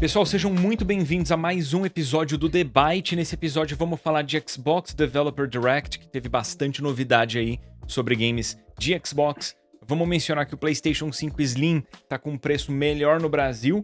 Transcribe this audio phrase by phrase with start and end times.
[0.00, 3.16] Pessoal, sejam muito bem-vindos a mais um episódio do Debate.
[3.16, 8.56] Nesse episódio vamos falar de Xbox Developer Direct, que teve bastante novidade aí sobre games
[8.78, 9.56] de Xbox.
[9.84, 13.82] Vamos mencionar que o PlayStation 5 Slim está com um preço melhor no Brasil.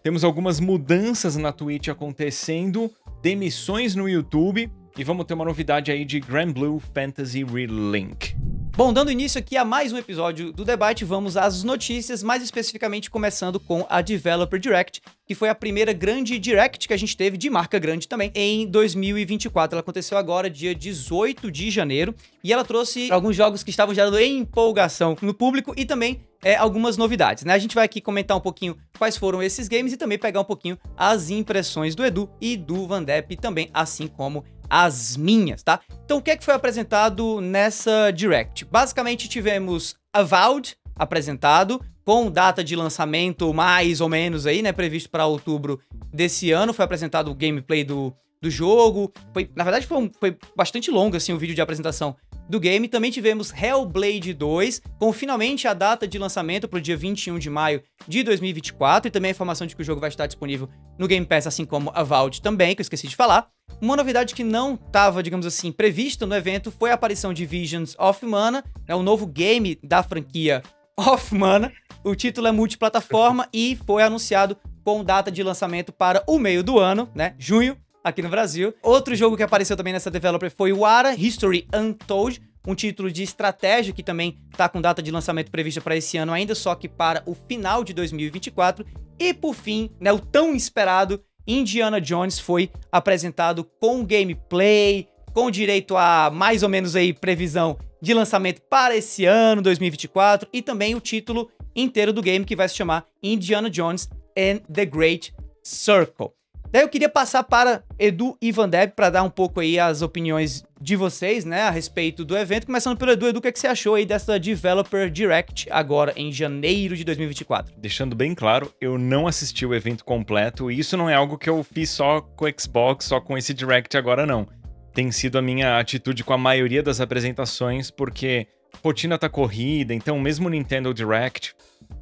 [0.00, 2.88] Temos algumas mudanças na Twitch acontecendo,
[3.20, 8.36] demissões no YouTube e vamos ter uma novidade aí de Grand Blue Fantasy Relink.
[8.74, 13.10] Bom, dando início aqui a mais um episódio do debate, vamos às notícias, mais especificamente
[13.10, 17.36] começando com a Developer Direct, que foi a primeira grande Direct que a gente teve,
[17.36, 19.74] de marca grande também, em 2024.
[19.74, 24.18] Ela aconteceu agora, dia 18 de janeiro, e ela trouxe alguns jogos que estavam gerando
[24.18, 27.52] empolgação no público e também é, algumas novidades, né?
[27.52, 30.44] A gente vai aqui comentar um pouquinho quais foram esses games e também pegar um
[30.44, 34.42] pouquinho as impressões do Edu e do Van Depp também, assim como
[34.72, 35.80] as minhas, tá?
[36.02, 38.64] Então o que é que foi apresentado nessa Direct?
[38.64, 45.26] Basicamente tivemos Avowed apresentado, com data de lançamento mais ou menos aí, né, previsto para
[45.26, 45.78] outubro
[46.10, 46.72] desse ano.
[46.72, 49.12] Foi apresentado o gameplay do, do jogo.
[49.34, 52.16] Foi, na verdade, foi, um, foi bastante longo assim o vídeo de apresentação
[52.48, 52.88] do game.
[52.88, 57.50] Também tivemos Hellblade 2, com finalmente a data de lançamento para o dia 21 de
[57.50, 61.08] maio de 2024 e também a informação de que o jogo vai estar disponível no
[61.08, 63.48] Game Pass, assim como Avowed também, que eu esqueci de falar.
[63.80, 67.96] Uma novidade que não estava, digamos assim, prevista no evento foi a aparição de Visions
[67.98, 70.62] of Mana, é o novo game da franquia
[70.96, 71.72] of Mana.
[72.04, 76.78] O título é multiplataforma e foi anunciado com data de lançamento para o meio do
[76.78, 77.34] ano, né?
[77.38, 78.74] Junho, aqui no Brasil.
[78.82, 83.22] Outro jogo que apareceu também nessa developer foi o Ara History Untold, um título de
[83.22, 86.88] estratégia que também está com data de lançamento prevista para esse ano ainda, só que
[86.88, 88.84] para o final de 2024.
[89.18, 95.96] E por fim, né, o tão esperado Indiana Jones foi apresentado com gameplay, com direito
[95.96, 101.00] a mais ou menos aí previsão de lançamento para esse ano, 2024, e também o
[101.00, 105.32] título inteiro do game que vai se chamar Indiana Jones and the Great
[105.62, 106.41] Circle.
[106.72, 110.64] Daí eu queria passar para Edu e Depp para dar um pouco aí as opiniões
[110.80, 112.64] de vocês, né, a respeito do evento.
[112.64, 116.14] Começando pelo Edu, Edu, o que, é que você achou aí dessa Developer Direct agora
[116.16, 117.74] em janeiro de 2024?
[117.76, 121.50] Deixando bem claro, eu não assisti o evento completo e isso não é algo que
[121.50, 124.48] eu fiz só com o Xbox, só com esse Direct agora não.
[124.94, 128.46] Tem sido a minha atitude com a maioria das apresentações, porque
[128.82, 131.54] rotina tá corrida, então mesmo o Nintendo Direct,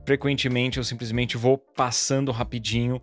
[0.06, 3.00] frequentemente eu simplesmente vou passando rapidinho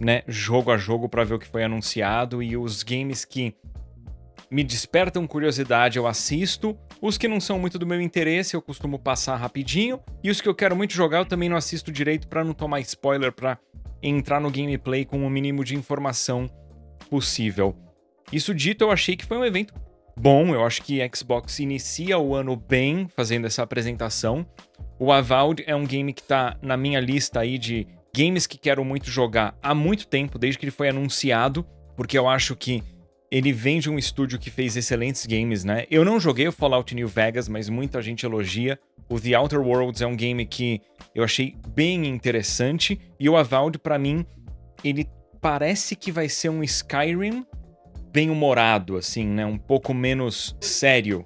[0.00, 3.54] né, jogo a jogo para ver o que foi anunciado e os games que
[4.50, 8.98] me despertam curiosidade eu assisto, os que não são muito do meu interesse eu costumo
[8.98, 12.42] passar rapidinho e os que eu quero muito jogar eu também não assisto direito para
[12.42, 13.58] não tomar spoiler para
[14.02, 16.48] entrar no gameplay com o mínimo de informação
[17.08, 17.76] possível.
[18.32, 19.74] Isso dito, eu achei que foi um evento
[20.18, 24.46] bom, eu acho que Xbox inicia o ano bem fazendo essa apresentação.
[24.98, 28.84] O Avowed é um game que tá na minha lista aí de games que quero
[28.84, 31.66] muito jogar há muito tempo, desde que ele foi anunciado,
[31.96, 32.82] porque eu acho que
[33.30, 35.86] ele vem de um estúdio que fez excelentes games, né?
[35.90, 38.78] Eu não joguei o Fallout New Vegas, mas muita gente elogia.
[39.08, 40.80] O The Outer Worlds é um game que
[41.14, 44.24] eu achei bem interessante e o Avowed para mim
[44.82, 45.06] ele
[45.40, 47.46] parece que vai ser um Skyrim
[48.12, 49.46] bem humorado assim, né?
[49.46, 51.24] Um pouco menos sério,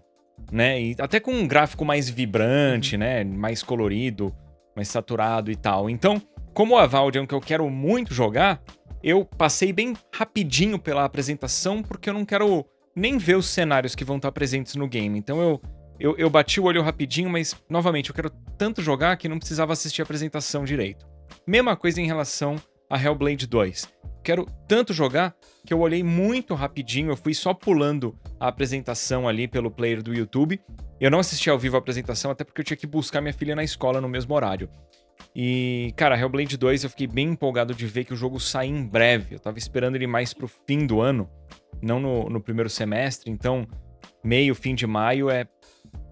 [0.52, 0.80] né?
[0.80, 3.00] E até com um gráfico mais vibrante, uhum.
[3.00, 3.24] né?
[3.24, 4.34] Mais colorido,
[4.76, 5.88] mais saturado e tal.
[5.88, 6.20] Então,
[6.54, 8.62] como o Avald é um que eu quero muito jogar,
[9.02, 12.64] eu passei bem rapidinho pela apresentação, porque eu não quero
[12.96, 15.18] nem ver os cenários que vão estar presentes no game.
[15.18, 15.60] Então eu,
[15.98, 19.72] eu, eu bati o olho rapidinho, mas, novamente, eu quero tanto jogar que não precisava
[19.72, 21.04] assistir a apresentação direito.
[21.46, 22.56] Mesma coisa em relação
[22.88, 23.92] a Hellblade 2.
[24.22, 25.34] Quero tanto jogar
[25.66, 30.14] que eu olhei muito rapidinho, eu fui só pulando a apresentação ali pelo player do
[30.14, 30.60] YouTube.
[31.00, 33.56] Eu não assisti ao vivo a apresentação, até porque eu tinha que buscar minha filha
[33.56, 34.70] na escola no mesmo horário.
[35.34, 38.86] E, cara, Hellblade 2 eu fiquei bem empolgado de ver que o jogo sai em
[38.86, 39.34] breve.
[39.34, 41.28] Eu tava esperando ele mais pro fim do ano,
[41.82, 43.30] não no, no primeiro semestre.
[43.30, 43.66] Então,
[44.22, 45.46] meio, fim de maio é.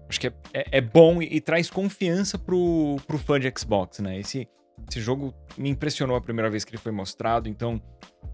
[0.09, 3.99] Acho que é, é, é bom e, e, traz confiança pro, pro fã de Xbox,
[3.99, 4.19] né?
[4.19, 4.47] Esse,
[4.87, 7.81] esse jogo me impressionou a primeira vez que ele foi mostrado, então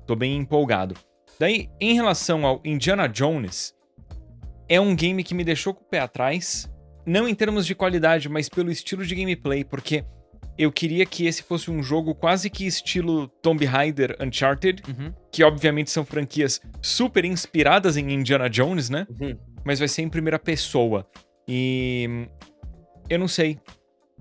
[0.08, 0.96] tô bem empolgado.
[1.40, 3.74] Daí, em relação ao Indiana Jones,
[4.68, 6.70] é um game que me deixou com o pé atrás,
[7.06, 10.04] não em termos de qualidade, mas pelo estilo de gameplay, porque
[10.60, 15.14] eu queria que esse fosse um jogo quase que estilo Tomb Raider Uncharted, uhum.
[15.32, 19.08] que obviamente são franquias super inspiradas em Indiana Jones, né?
[19.10, 19.40] Uhum.
[19.64, 21.08] Mas vai ser em primeira pessoa.
[21.48, 22.28] E
[23.10, 23.58] eu não sei.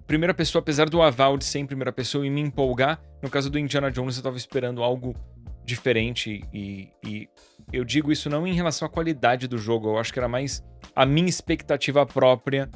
[0.07, 3.51] Primeira pessoa, apesar do aval de ser em primeira pessoa e me empolgar, no caso
[3.51, 5.17] do Indiana Jones eu tava esperando algo
[5.65, 7.29] diferente e, e
[7.73, 10.65] eu digo isso não em relação à qualidade do jogo, eu acho que era mais
[10.95, 12.71] a minha expectativa própria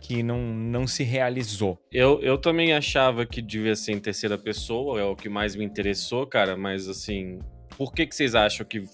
[0.00, 1.78] que não, não se realizou.
[1.90, 5.64] Eu, eu também achava que devia ser em terceira pessoa, é o que mais me
[5.64, 7.38] interessou, cara, mas assim,
[7.76, 8.86] por que, que vocês acham que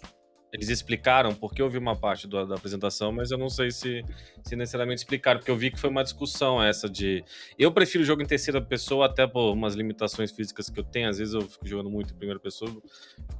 [0.52, 4.04] eles explicaram, porque eu vi uma parte do, da apresentação, mas eu não sei se,
[4.44, 7.24] se necessariamente explicaram, porque eu vi que foi uma discussão essa de.
[7.58, 11.08] Eu prefiro jogo em terceira pessoa, até por umas limitações físicas que eu tenho.
[11.08, 12.70] Às vezes eu fico jogando muito em primeira pessoa,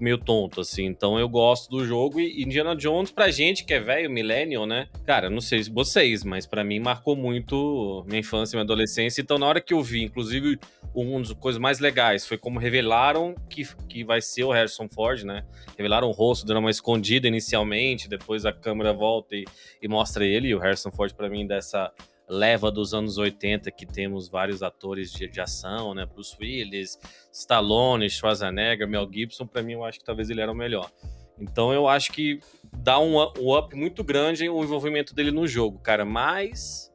[0.00, 0.87] meio tonto, assim.
[0.87, 2.19] Então eu gosto do jogo.
[2.19, 4.88] E Indiana Jones, pra gente que é velho, millennial, né?
[5.05, 9.20] Cara, não sei vocês, mas para mim marcou muito minha infância, minha adolescência.
[9.20, 10.58] Então na hora que eu vi, inclusive,
[10.94, 15.23] uma das coisas mais legais foi como revelaram que, que vai ser o Harrison Ford,
[15.25, 15.44] né?
[15.77, 19.44] Revelaram o rosto, dando uma escondida inicialmente, depois a câmera volta e,
[19.81, 20.49] e mostra ele.
[20.49, 21.93] E o Harrison Ford, para mim, dessa
[22.29, 26.06] leva dos anos 80 que temos vários atores de, de ação, né?
[26.06, 26.99] Bruce Willis,
[27.33, 30.91] Stallone, Schwarzenegger, Mel Gibson, para mim eu acho que talvez ele era o melhor.
[31.39, 32.41] Então eu acho que
[32.73, 36.92] dá um, um up muito grande o envolvimento dele no jogo, cara, mas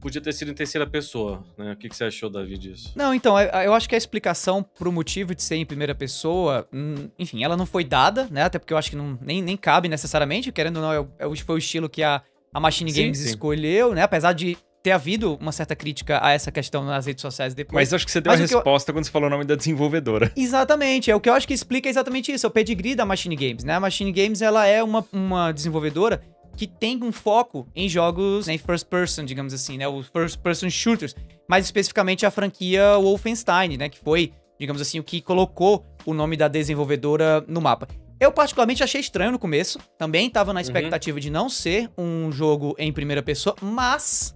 [0.00, 1.72] podia ter sido em terceira pessoa, né?
[1.72, 2.92] O que, que você achou, Davi, disso?
[2.94, 7.08] Não, então, eu acho que a explicação pro motivo de ser em primeira pessoa, hum,
[7.18, 8.42] enfim, ela não foi dada, né?
[8.42, 11.36] Até porque eu acho que não, nem, nem cabe necessariamente, querendo ou não, é, é,
[11.36, 12.22] foi o estilo que a,
[12.52, 13.28] a Machine sim, Games sim.
[13.28, 14.02] escolheu, né?
[14.02, 14.56] Apesar de
[14.86, 17.74] ter havido uma certa crítica a essa questão nas redes sociais depois.
[17.74, 18.94] Mas acho que você deu Mas a resposta eu...
[18.94, 20.30] quando você falou o nome da desenvolvedora.
[20.36, 23.34] Exatamente, é o que eu acho que explica exatamente isso, é o pedigree da Machine
[23.34, 23.74] Games, né?
[23.74, 26.22] A Machine Games, ela é uma, uma desenvolvedora
[26.56, 30.38] que tem um foco em jogos em né, first person, digamos assim, né, os first
[30.38, 31.14] person shooters,
[31.48, 36.36] mais especificamente a franquia Wolfenstein, né, que foi, digamos assim, o que colocou o nome
[36.36, 37.86] da desenvolvedora no mapa.
[38.18, 40.62] Eu particularmente achei estranho no começo, também estava na uhum.
[40.62, 41.20] expectativa uhum.
[41.20, 44.34] de não ser um jogo em primeira pessoa, mas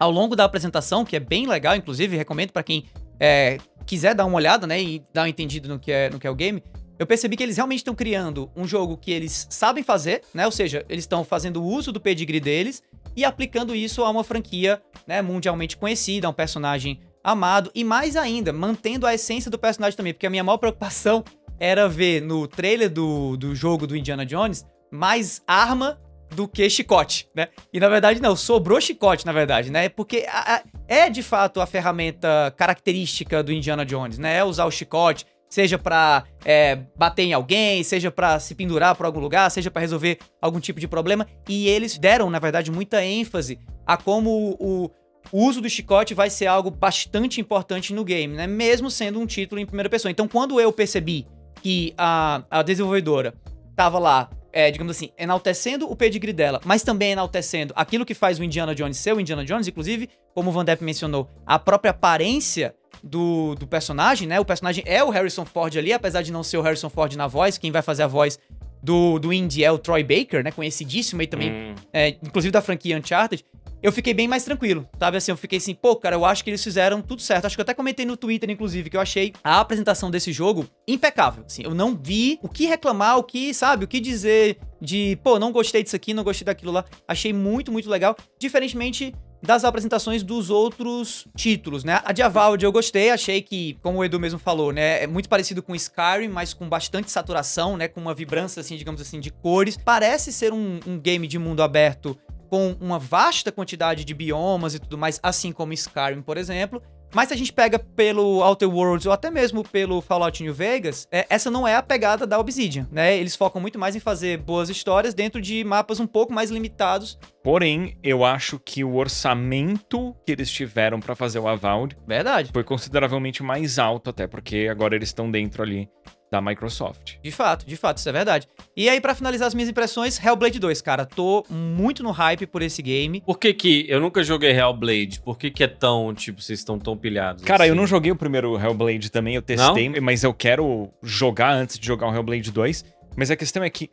[0.00, 2.86] ao longo da apresentação, que é bem legal, inclusive recomendo para quem
[3.20, 6.26] é, quiser dar uma olhada, né, e dar um entendido no que é, no que
[6.26, 6.62] é o game,
[6.98, 10.46] eu percebi que eles realmente estão criando um jogo que eles sabem fazer, né?
[10.46, 12.82] Ou seja, eles estão fazendo uso do pedigree deles
[13.16, 18.16] e aplicando isso a uma franquia né, mundialmente conhecida, a um personagem amado e mais
[18.16, 21.24] ainda, mantendo a essência do personagem também, porque a minha maior preocupação
[21.58, 26.00] era ver no trailer do, do jogo do Indiana Jones mais arma
[26.34, 27.48] do que chicote, né?
[27.72, 29.88] E na verdade não, sobrou chicote, na verdade, né?
[29.88, 34.38] Porque a, a, é de fato a ferramenta característica do Indiana Jones, né?
[34.38, 39.04] É usar o chicote, seja para é, bater em alguém, seja para se pendurar por
[39.04, 41.26] algum lugar, seja para resolver algum tipo de problema.
[41.46, 44.90] E eles deram, na verdade, muita ênfase a como o,
[45.30, 48.46] uso do chicote vai ser algo bastante importante no game, né?
[48.46, 50.10] Mesmo sendo um título em primeira pessoa.
[50.10, 51.26] Então, quando eu percebi
[51.62, 53.34] que a, a desenvolvedora
[53.76, 58.38] tava lá, é, digamos assim, enaltecendo o pedigree dela, mas também enaltecendo aquilo que faz
[58.38, 61.90] o Indiana Jones ser o Indiana Jones, inclusive, como o Van Depp mencionou, a própria
[61.90, 64.38] aparência do, do personagem, né?
[64.38, 67.26] O personagem é o Harrison Ford ali, apesar de não ser o Harrison Ford na
[67.26, 68.38] voz, quem vai fazer a voz
[68.82, 70.50] do, do Indy é o Troy Baker, né?
[70.50, 71.74] Conhecidíssimo aí também, hum.
[71.92, 73.44] é, inclusive da franquia Uncharted.
[73.82, 75.16] Eu fiquei bem mais tranquilo, sabe?
[75.16, 77.46] Assim, eu fiquei assim, pô, cara, eu acho que eles fizeram tudo certo.
[77.46, 80.68] Acho que eu até comentei no Twitter, inclusive, que eu achei a apresentação desse jogo
[80.86, 81.42] impecável.
[81.44, 85.36] Assim, eu não vi o que reclamar, o que, sabe, o que dizer de, pô,
[85.36, 86.84] não gostei disso aqui, não gostei daquilo lá.
[87.08, 88.16] Achei muito, muito legal.
[88.38, 92.00] Diferentemente das apresentações dos outros títulos, né?
[92.04, 92.22] A de
[92.64, 96.28] eu gostei, achei que, como o Edu mesmo falou, né, é muito parecido com Skyrim,
[96.28, 99.76] mas com bastante saturação, né, com uma vibrância, assim, digamos assim, de cores.
[99.76, 102.16] Parece ser um, um game de mundo aberto
[102.48, 106.82] com uma vasta quantidade de biomas e tudo mais, assim como Skyrim, por exemplo.
[107.14, 111.06] Mas se a gente pega pelo Outer Worlds ou até mesmo pelo Fallout New Vegas,
[111.12, 113.16] é, essa não é a pegada da Obsidian, né?
[113.16, 117.18] Eles focam muito mais em fazer boas histórias dentro de mapas um pouco mais limitados.
[117.44, 122.50] Porém, eu acho que o orçamento que eles tiveram para fazer o Avowed Verdade.
[122.52, 125.88] foi consideravelmente mais alto até, porque agora eles estão dentro ali
[126.32, 127.16] da Microsoft.
[127.22, 128.48] De fato, de fato, isso é verdade.
[128.74, 132.62] E aí, para finalizar as minhas impressões, Hellblade 2, cara, tô muito no hype por
[132.62, 133.20] esse game.
[133.20, 135.20] Por que que eu nunca joguei Hellblade?
[135.20, 137.44] Por que que é tão, tipo, vocês estão tão pilhados?
[137.44, 137.68] Cara, assim?
[137.68, 140.00] eu não joguei o primeiro Hellblade também, eu testei, não?
[140.00, 142.82] mas eu quero jogar antes de jogar o Hellblade 2.
[143.14, 143.90] Mas a questão é que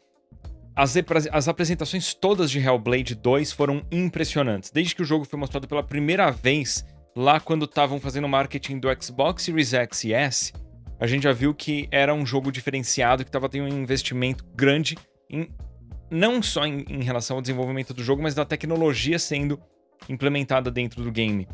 [0.73, 0.95] as,
[1.33, 4.71] as apresentações todas de Hellblade 2 foram impressionantes.
[4.71, 8.87] Desde que o jogo foi mostrado pela primeira vez, lá quando estavam fazendo marketing do
[9.03, 10.53] Xbox Series X e S,
[10.99, 14.97] a gente já viu que era um jogo diferenciado, que estava tendo um investimento grande
[15.29, 15.49] em,
[16.11, 19.59] não só em, em, relação ao desenvolvimento do jogo, mas da tecnologia sendo
[20.09, 21.47] implementada dentro do game.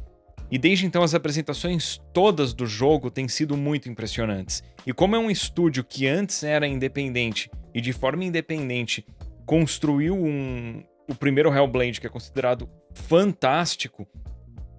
[0.49, 4.63] E desde então as apresentações todas do jogo têm sido muito impressionantes.
[4.85, 9.05] E como é um estúdio que antes era independente e de forma independente
[9.45, 14.07] construiu um, o primeiro Hellblade, que é considerado fantástico,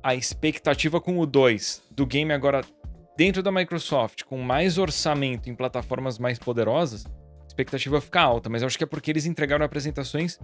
[0.02, 2.64] a expectativa com o 2 do game agora
[3.16, 8.62] dentro da Microsoft, com mais orçamento em plataformas mais poderosas, a expectativa fica alta, mas
[8.62, 10.38] eu acho que é porque eles entregaram apresentações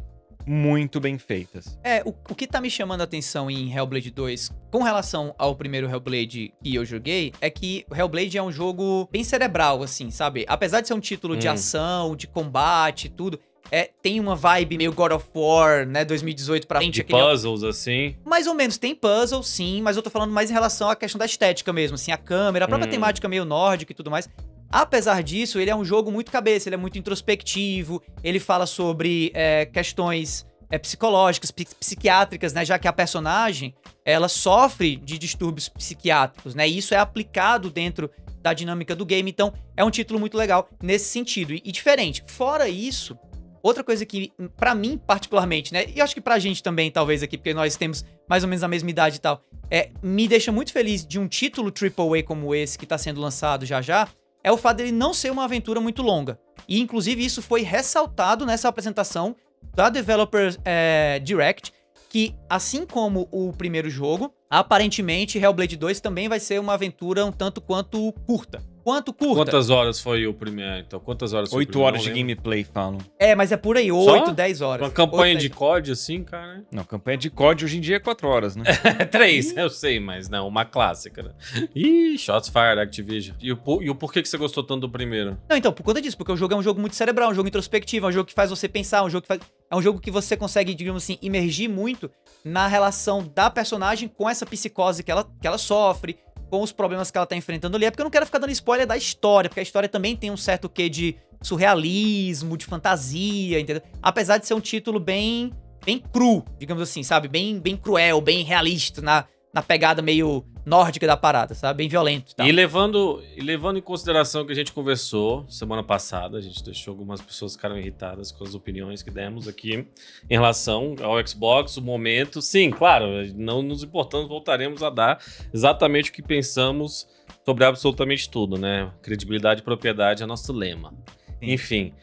[0.45, 1.79] muito bem feitas.
[1.85, 5.55] É, o, o que tá me chamando a atenção em Hellblade 2 com relação ao
[5.55, 10.11] primeiro Hellblade que eu joguei é que o Hellblade é um jogo bem cerebral, assim,
[10.11, 10.45] sabe?
[10.49, 11.53] Apesar de ser um título de Hum.
[11.53, 13.39] ação, de combate e tudo,
[13.75, 16.95] é, tem uma vibe meio God of War, né, 2018 pra frente.
[16.97, 18.15] De aquele- puzzles, assim.
[18.25, 21.19] Mais ou menos, tem puzzle, sim, mas eu tô falando mais em relação à questão
[21.19, 22.91] da estética mesmo, assim, a câmera, a própria Hum.
[22.93, 24.29] temática meio nórdica e tudo mais.
[24.71, 29.31] Apesar disso, ele é um jogo muito cabeça, ele é muito introspectivo, ele fala sobre
[29.35, 33.75] é, questões é, psicológicas, psi- psiquiátricas, né, já que a personagem,
[34.07, 38.11] ela sofre de distúrbios psiquiátricos, né, e isso é aplicado dentro
[38.41, 42.25] da dinâmica do game, então é um título muito legal nesse sentido, e, e diferente.
[42.27, 43.19] Fora isso,
[43.63, 47.39] outra coisa que, pra mim particularmente, né, e acho que pra gente também, talvez aqui,
[47.39, 49.41] porque nós temos mais ou menos a mesma idade e tal,
[49.71, 53.65] é, me deixa muito feliz de um título AAA como esse que tá sendo lançado
[53.65, 54.09] já já,
[54.45, 56.39] é o fato dele não ser uma aventura muito longa.
[56.69, 59.37] E inclusive isso foi ressaltado nessa apresentação
[59.75, 61.73] da Developer é, Direct,
[62.09, 67.33] que assim como o primeiro jogo, aparentemente Hellblade 2 também vai ser uma aventura um
[67.33, 68.63] tanto quanto curta.
[68.85, 69.37] Quanto curta?
[69.37, 70.79] Quantas horas foi o primeiro?
[70.79, 72.21] Então, quantas horas foi Oito horas de lembro.
[72.21, 72.99] gameplay, falam.
[73.19, 74.87] É, mas é por aí, 8, 10 horas.
[74.87, 75.59] Uma campanha Oito, de 10.
[75.59, 76.65] COD, assim, cara.
[76.71, 78.65] Não, campanha de COD hoje em dia é quatro horas, né?
[78.99, 81.31] É três, eu sei, mas não, uma clássica, né?
[81.75, 83.37] Ih, Shots Fired, Activision.
[83.41, 85.39] E o, e o porquê que você gostou tanto do primeiro?
[85.49, 87.49] Não, então, por conta disso, porque o jogo é um jogo muito cerebral, um jogo
[87.49, 89.41] introspectivo, é um jogo que faz você pensar, um jogo que faz...
[89.71, 92.11] é um jogo que você consegue, digamos assim, imergir muito
[92.45, 96.17] na relação da personagem com essa psicose que ela, que ela sofre,
[96.53, 97.87] com os problemas que ela tá enfrentando ali.
[97.87, 100.31] É porque eu não quero ficar dando spoiler da história, porque a história também tem
[100.31, 103.83] um certo quê de surrealismo, de fantasia, entendeu?
[104.03, 105.51] Apesar de ser um título bem
[105.83, 107.27] bem cru, digamos assim, sabe?
[107.27, 111.79] Bem bem cruel, bem realista na, na pegada meio nórdica da parada, sabe?
[111.79, 112.47] Bem violento e tal.
[112.47, 116.93] E levando, e levando em consideração que a gente conversou semana passada, a gente deixou
[116.93, 119.87] algumas pessoas ficaram irritadas com as opiniões que demos aqui
[120.31, 122.41] em relação ao Xbox, o momento.
[122.41, 127.07] Sim, claro, não nos importamos, voltaremos a dar exatamente o que pensamos
[127.45, 128.91] sobre absolutamente tudo, né?
[129.03, 130.95] Credibilidade e propriedade é nosso lema.
[131.27, 131.53] Sim.
[131.53, 131.95] Enfim.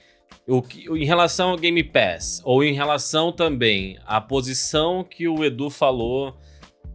[0.46, 5.44] O que, em relação ao Game Pass, ou em relação também à posição que o
[5.44, 6.36] Edu falou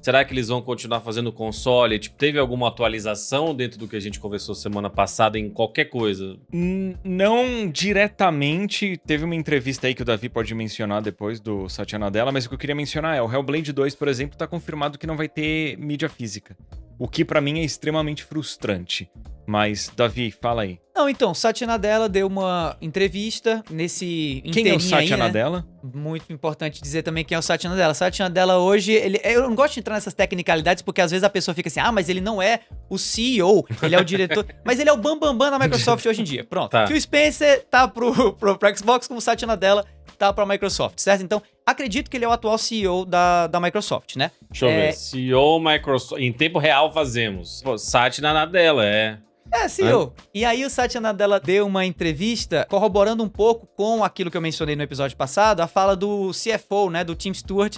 [0.05, 1.99] Será que eles vão continuar fazendo console?
[1.99, 6.37] Tipo, teve alguma atualização dentro do que a gente conversou semana passada em qualquer coisa?
[6.53, 12.31] Não diretamente, teve uma entrevista aí que o Davi pode mencionar depois do Satya Nadella,
[12.31, 15.07] mas o que eu queria mencionar é, o Hellblade 2, por exemplo, tá confirmado que
[15.07, 16.55] não vai ter mídia física.
[16.99, 19.11] O que pra mim é extremamente frustrante.
[19.47, 20.79] Mas, Davi, fala aí.
[20.95, 25.17] Não, então, Satya Nadella deu uma entrevista nesse Quem é o Satya aí, né?
[25.17, 25.67] Nadella?
[25.83, 27.93] Muito importante dizer também quem é o Satya Nadella.
[27.95, 31.29] Satya Nadella hoje, ele, eu não gosto de entrar nessas tecnicalidades porque às vezes a
[31.31, 34.79] pessoa fica assim, ah, mas ele não é o CEO, ele é o diretor, mas
[34.79, 36.45] ele é o bambambam bam, bam da Microsoft hoje em dia.
[36.45, 36.71] Pronto.
[36.71, 36.87] Tá.
[36.87, 39.85] Phil Spencer tá pro, pro, pro Xbox como o Satya Nadella
[40.17, 41.23] tá pra Microsoft, certo?
[41.25, 44.31] Então, acredito que ele é o atual CEO da, da Microsoft, né?
[44.49, 44.87] Deixa eu É.
[44.87, 44.93] ver.
[44.93, 46.23] CEO Microsoft.
[46.23, 47.61] Em tempo real fazemos.
[47.65, 49.19] Pô, Satya Nadella, é.
[49.55, 50.13] É, CEO.
[50.35, 54.41] E aí o Satya Nadella deu uma entrevista corroborando um pouco com aquilo que eu
[54.41, 57.77] mencionei no episódio passado, a fala do CFO, né, do Tim Stewart,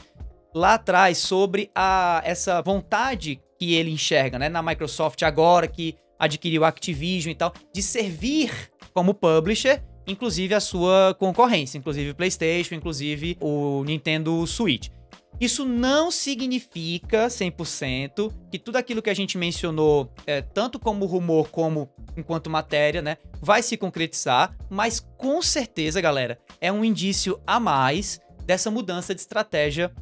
[0.54, 6.64] lá atrás, sobre a, essa vontade que ele enxerga, né, na Microsoft agora que adquiriu
[6.64, 8.50] a Activision e tal, de servir
[8.94, 14.88] como publisher, inclusive a sua concorrência, inclusive o PlayStation, inclusive o Nintendo Switch.
[15.40, 21.50] Isso não significa 100% que tudo aquilo que a gente mencionou, é, tanto como rumor
[21.50, 27.60] como enquanto matéria, né, vai se concretizar, mas com certeza, galera, é um indício a
[27.60, 29.92] mais dessa mudança de estratégia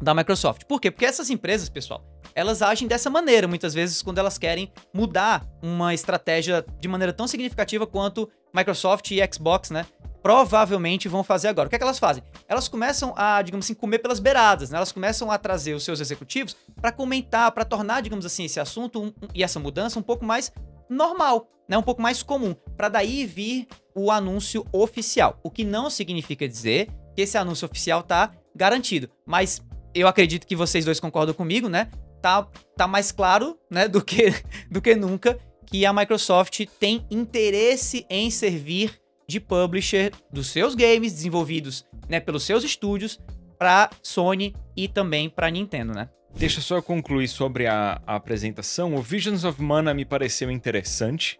[0.00, 0.64] da Microsoft.
[0.64, 0.90] Por quê?
[0.90, 2.02] Porque essas empresas, pessoal,
[2.34, 7.26] elas agem dessa maneira, muitas vezes, quando elas querem mudar uma estratégia de maneira tão
[7.26, 9.86] significativa quanto Microsoft e Xbox, né?
[10.22, 11.66] Provavelmente vão fazer agora.
[11.66, 12.22] O que é que elas fazem?
[12.46, 14.76] Elas começam a, digamos assim, comer pelas beiradas, né?
[14.76, 19.02] Elas começam a trazer os seus executivos para comentar, para tornar, digamos assim, esse assunto
[19.02, 20.52] um- e essa mudança um pouco mais
[20.88, 21.76] normal, né?
[21.78, 25.38] Um pouco mais comum, para daí vir o anúncio oficial.
[25.42, 29.62] O que não significa dizer que esse anúncio oficial tá garantido, mas
[29.94, 31.90] eu acredito que vocês dois concordam comigo, né?
[32.20, 34.34] Tá, tá mais claro, né, do que,
[34.70, 35.38] do que nunca
[35.70, 42.42] que a Microsoft tem interesse em servir de publisher dos seus games desenvolvidos, né, pelos
[42.42, 43.20] seus estúdios
[43.56, 46.08] para Sony e também para Nintendo, né?
[46.34, 48.94] Deixa só eu concluir sobre a, a apresentação.
[48.94, 51.38] O Visions of Mana me pareceu interessante.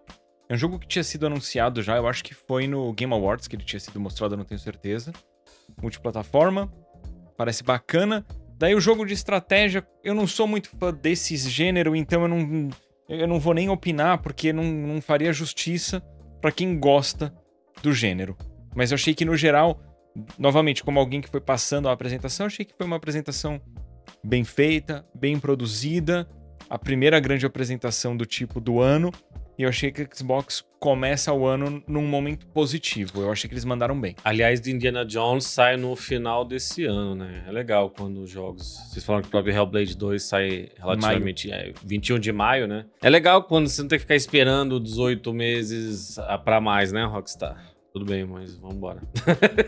[0.48, 3.48] É um jogo que tinha sido anunciado já, eu acho que foi no Game Awards
[3.48, 5.12] que ele tinha sido mostrado, não tenho certeza.
[5.80, 6.72] Multiplataforma,
[7.36, 8.24] parece bacana.
[8.58, 12.68] Daí o jogo de estratégia, eu não sou muito fã desse gênero, então eu não,
[13.10, 16.00] eu não vou nem opinar, porque não, não faria justiça
[16.40, 17.34] pra quem gosta
[17.82, 18.36] do gênero.
[18.74, 19.80] Mas eu achei que no geral
[20.38, 23.60] novamente, como alguém que foi passando a apresentação, achei que foi uma apresentação
[24.24, 26.28] bem feita, bem produzida,
[26.68, 29.10] a primeira grande apresentação do tipo do ano.
[29.60, 33.20] E eu achei que a Xbox começa o ano num momento positivo.
[33.20, 34.16] Eu achei que eles mandaram bem.
[34.24, 37.44] Aliás, Indiana Jones sai no final desse ano, né?
[37.46, 38.78] É legal quando os jogos.
[38.88, 41.52] Vocês falaram que o próprio Hellblade 2 sai relativamente.
[41.52, 42.86] É, 21 de maio, né?
[43.02, 47.62] É legal quando você não tem que ficar esperando 18 meses para mais, né, Rockstar?
[47.92, 49.02] Tudo bem, mas vamos embora.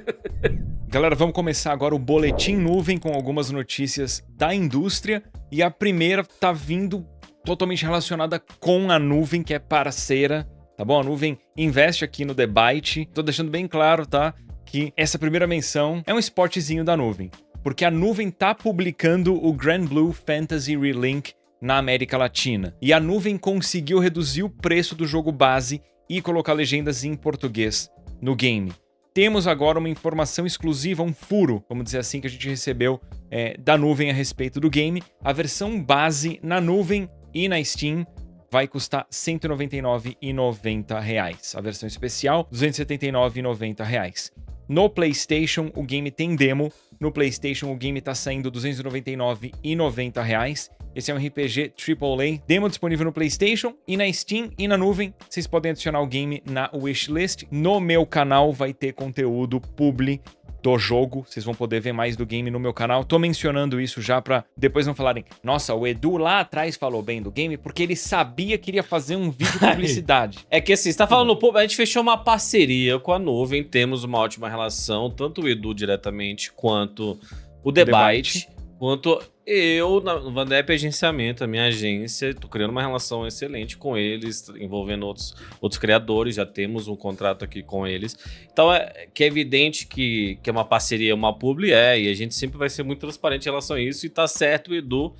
[0.88, 5.22] Galera, vamos começar agora o boletim nuvem com algumas notícias da indústria.
[5.50, 7.06] E a primeira tá vindo
[7.44, 11.00] totalmente relacionada com a nuvem, que é parceira, tá bom?
[11.00, 13.08] A nuvem investe aqui no Debate.
[13.12, 14.34] Tô deixando bem claro, tá?
[14.64, 17.30] Que essa primeira menção é um spotzinho da nuvem.
[17.62, 22.74] Porque a nuvem tá publicando o Grand Blue Fantasy Relink na América Latina.
[22.82, 27.88] E a nuvem conseguiu reduzir o preço do jogo base e colocar legendas em português
[28.20, 28.72] no game.
[29.14, 33.56] Temos agora uma informação exclusiva, um furo, vamos dizer assim, que a gente recebeu é,
[33.58, 35.02] da nuvem a respeito do game.
[35.22, 38.06] A versão base na nuvem e na Steam
[38.50, 41.56] vai custar R$ 199,90.
[41.56, 44.32] A versão especial, R$ 279,90.
[44.68, 46.70] No PlayStation, o game tem demo.
[47.00, 50.70] No PlayStation, o game está saindo R$ 299,90.
[50.94, 55.14] Esse é um RPG AAA, demo disponível no PlayStation e na Steam e na nuvem.
[55.28, 57.44] Vocês podem adicionar o game na wishlist.
[57.50, 60.20] No meu canal vai ter conteúdo publi
[60.62, 61.24] do jogo.
[61.28, 63.04] Vocês vão poder ver mais do game no meu canal.
[63.04, 67.20] Tô mencionando isso já para depois não falarem, nossa, o Edu lá atrás falou bem
[67.20, 70.40] do game porque ele sabia que iria fazer um vídeo publicidade.
[70.50, 73.64] é que assim, você tá falando, pô, a gente fechou uma parceria com a nuvem,
[73.64, 77.18] temos uma ótima relação, tanto o Edu diretamente quanto
[77.64, 78.40] o debate.
[78.40, 83.96] debate Quanto eu, no Vandep Agenciamento, a minha agência, tô criando uma relação excelente com
[83.96, 88.18] eles, envolvendo outros, outros criadores, já temos um contrato aqui com eles.
[88.52, 92.14] Então, é que é evidente que, que é uma parceria, uma publi, é, e a
[92.14, 95.14] gente sempre vai ser muito transparente em relação a isso, e tá certo o Edu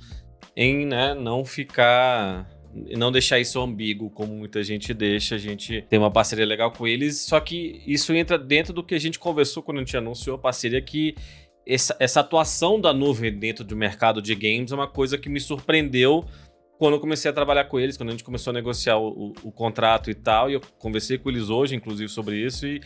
[0.57, 2.45] em né, não ficar
[2.97, 5.35] não deixar isso ambíguo, como muita gente deixa.
[5.35, 8.95] A gente tem uma parceria legal com eles, só que isso entra dentro do que
[8.95, 11.15] a gente conversou quando a gente anunciou a parceria, que
[11.65, 15.39] essa, essa atuação da nuvem dentro do mercado de games é uma coisa que me
[15.39, 16.25] surpreendeu
[16.77, 19.33] quando eu comecei a trabalhar com eles, quando a gente começou a negociar o, o,
[19.43, 22.81] o, contrato e tal, e eu conversei com eles hoje, inclusive, sobre isso, e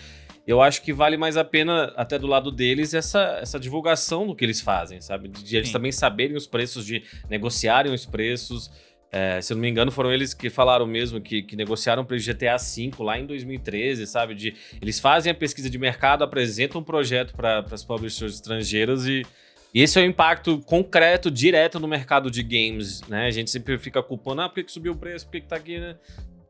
[0.46, 4.36] eu acho que vale mais a pena, até do lado deles, essa, essa divulgação do
[4.36, 5.28] que eles fazem, sabe?
[5.30, 8.70] De, de eles também saberem os preços, de negociarem os preços,
[9.12, 12.16] é, se eu não me engano, foram eles que falaram mesmo que, que negociaram para
[12.16, 14.36] o GTA V lá em 2013, sabe?
[14.36, 19.26] De, eles fazem a pesquisa de mercado, apresentam um projeto para as publishers estrangeiras e,
[19.74, 23.28] e, esse é o impacto concreto, direto no mercado de games, né?
[23.28, 25.48] A gente sempre fica culpando, ah, por que, que subiu o preço, por que, que
[25.48, 25.96] tá aqui, né?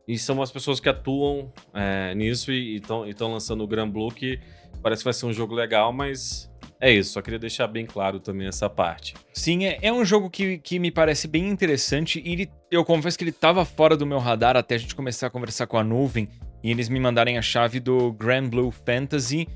[0.07, 4.39] E são as pessoas que atuam é, nisso e estão lançando o Grand Blue, que
[4.81, 8.19] parece que vai ser um jogo legal, mas é isso, só queria deixar bem claro
[8.19, 9.15] também essa parte.
[9.33, 13.17] Sim, é, é um jogo que, que me parece bem interessante e ele, eu confesso
[13.17, 15.83] que ele estava fora do meu radar até a gente começar a conversar com a
[15.83, 16.27] nuvem
[16.63, 19.47] e eles me mandarem a chave do Grand Blue Fantasy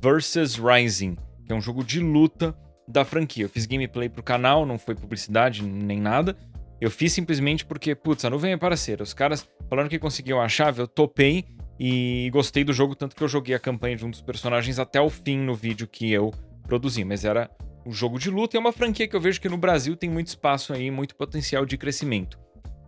[0.00, 1.16] vs Rising,
[1.46, 2.56] que é um jogo de luta
[2.88, 3.44] da franquia.
[3.44, 6.36] Eu fiz gameplay pro canal, não foi publicidade nem nada.
[6.80, 9.02] Eu fiz simplesmente porque, putz, a nuvem é parceira.
[9.02, 11.44] Os caras falaram que conseguiam a chave, eu topei
[11.78, 15.00] e gostei do jogo, tanto que eu joguei a campanha de um dos personagens até
[15.00, 16.32] o fim no vídeo que eu
[16.70, 17.50] produzir, mas era
[17.84, 20.08] um jogo de luta e é uma franquia que eu vejo que no Brasil tem
[20.08, 22.38] muito espaço aí, muito potencial de crescimento.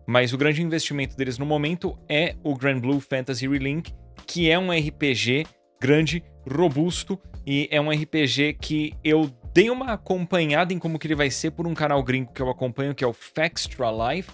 [0.07, 3.93] Mas o grande investimento deles no momento é o Grand Blue Fantasy Relink,
[4.25, 5.47] que é um RPG
[5.81, 11.17] grande, robusto e é um RPG que eu dei uma acompanhada em como que ele
[11.17, 14.31] vai ser por um canal gringo que eu acompanho, que é o Faxtra Life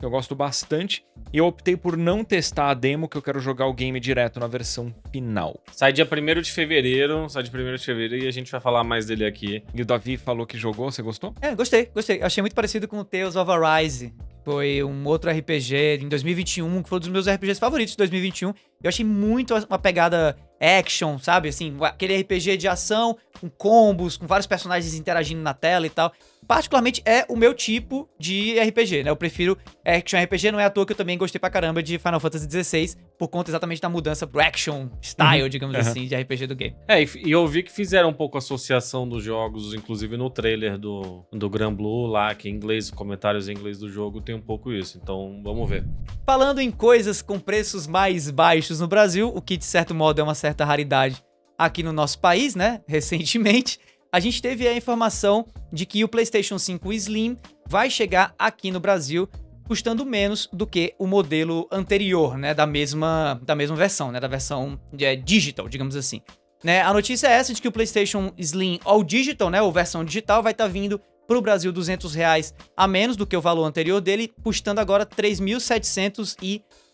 [0.00, 1.04] que eu gosto bastante.
[1.32, 4.40] E eu optei por não testar a demo, que eu quero jogar o game direto
[4.40, 5.60] na versão final.
[5.70, 8.82] Sai dia 1 de fevereiro, sai de 1 de fevereiro e a gente vai falar
[8.82, 9.62] mais dele aqui.
[9.74, 11.34] E o Davi falou que jogou, você gostou?
[11.40, 12.22] É, gostei, gostei.
[12.22, 14.12] Achei muito parecido com o Tales of Arise.
[14.42, 18.54] Foi um outro RPG em 2021, que foi um dos meus RPGs favoritos de 2021.
[18.82, 21.50] Eu achei muito uma pegada action, sabe?
[21.50, 26.10] Assim, aquele RPG de ação, com combos, com vários personagens interagindo na tela e tal
[26.50, 29.10] particularmente é o meu tipo de RPG, né?
[29.10, 31.96] Eu prefiro action RPG, não é à toa que eu também gostei pra caramba de
[31.96, 35.48] Final Fantasy XVI, por conta exatamente da mudança pro action style, uhum.
[35.48, 35.80] digamos uhum.
[35.80, 36.74] assim, de RPG do game.
[36.88, 41.24] É, e eu vi que fizeram um pouco associação dos jogos, inclusive no trailer do,
[41.32, 44.72] do Grand Blue lá, que em inglês, comentários em inglês do jogo tem um pouco
[44.72, 45.84] isso, então vamos ver.
[46.26, 50.24] Falando em coisas com preços mais baixos no Brasil, o que de certo modo é
[50.24, 51.22] uma certa raridade
[51.56, 52.80] aqui no nosso país, né?
[52.88, 53.78] Recentemente
[54.12, 57.36] a gente teve a informação de que o PlayStation 5 Slim
[57.68, 59.28] vai chegar aqui no Brasil
[59.64, 64.26] custando menos do que o modelo anterior, né, da mesma, da mesma versão, né, da
[64.26, 66.20] versão é, digital, digamos assim.
[66.64, 66.82] Né?
[66.82, 70.42] A notícia é essa de que o PlayStation Slim All Digital, né, ou versão digital,
[70.42, 73.64] vai estar tá vindo para o Brasil 200 reais a menos do que o valor
[73.64, 75.06] anterior dele, custando agora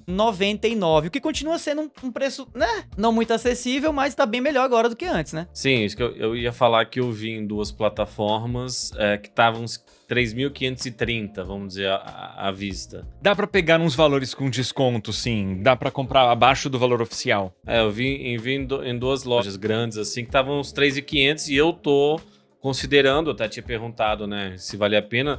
[0.09, 4.41] 3.799, o que continua sendo um, um, preço, né, não muito acessível, mas está bem
[4.41, 5.49] melhor agora do que antes, né?
[5.53, 9.29] Sim, isso que eu, eu ia falar que eu vi em duas plataformas é, que
[9.29, 13.07] estavam uns 3.530, vamos dizer, à, à vista.
[13.21, 15.61] Dá para pegar uns valores com desconto, sim.
[15.63, 17.53] Dá para comprar abaixo do valor oficial.
[17.67, 21.57] É, eu vi, em, vi em duas lojas grandes, assim, que estavam uns 3.500 e
[21.57, 22.21] eu tô
[22.61, 25.39] considerando, eu até tinha perguntado, né, se valia a pena.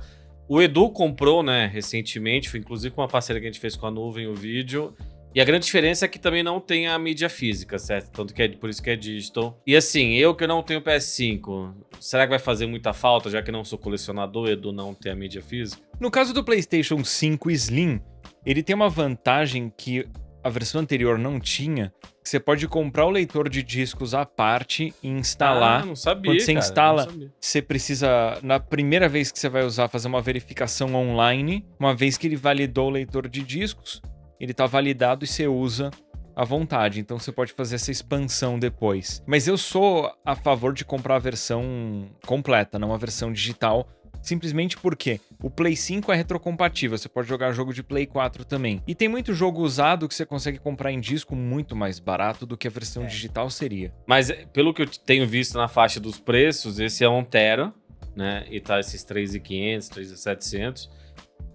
[0.50, 3.86] O Edu comprou, né, recentemente, foi inclusive com uma parceria que a gente fez com
[3.86, 4.94] a nuvem o vídeo.
[5.36, 8.10] E a grande diferença é que também não tem a mídia física, certo?
[8.12, 9.62] Tanto que é por isso que é digital.
[9.68, 13.52] E assim, eu que não tenho PS5, será que vai fazer muita falta, já que
[13.52, 15.84] não sou colecionador, Edu não tem a mídia física?
[16.00, 18.02] No caso do PlayStation 5 Slim,
[18.46, 20.08] ele tem uma vantagem que
[20.42, 21.94] a versão anterior não tinha,
[22.28, 25.84] você pode comprar o leitor de discos à parte e instalar.
[25.84, 26.32] Ah, não sabia.
[26.32, 27.08] Quando você cara, instala,
[27.40, 31.66] você precisa, na primeira vez que você vai usar, fazer uma verificação online.
[31.80, 34.02] Uma vez que ele validou o leitor de discos,
[34.40, 35.90] ele está validado e você usa
[36.36, 37.00] à vontade.
[37.00, 39.24] Então você pode fazer essa expansão depois.
[39.26, 43.88] Mas eu sou a favor de comprar a versão completa, não a versão digital
[44.28, 48.82] simplesmente porque o Play 5 é retrocompatível, você pode jogar jogo de Play 4 também.
[48.86, 52.58] E tem muito jogo usado que você consegue comprar em disco muito mais barato do
[52.58, 53.08] que a versão é.
[53.08, 53.94] digital seria.
[54.06, 57.74] Mas pelo que eu tenho visto na faixa dos preços, esse é 1 tera,
[58.16, 58.46] né?
[58.50, 60.90] E tá esses 3.500, 3.700.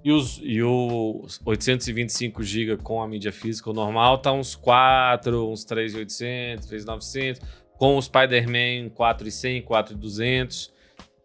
[0.05, 5.49] E, os, e o 825 GB com a mídia física, o normal, tá uns 4,
[5.49, 7.41] uns 3.800, 3.900.
[7.77, 10.71] Com o Spider-Man 4.100, 4.200.